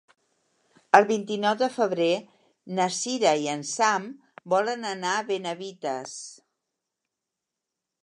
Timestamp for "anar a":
4.97-5.25